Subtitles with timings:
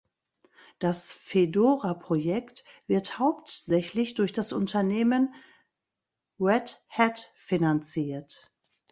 [0.79, 5.35] Das Fedora-Projekt wird hauptsächlich durch das Unternehmen
[6.39, 8.51] Red Hat finanziert.